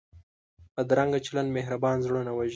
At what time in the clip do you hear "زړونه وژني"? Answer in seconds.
2.05-2.49